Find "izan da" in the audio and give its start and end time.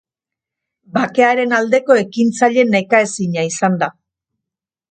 3.53-3.91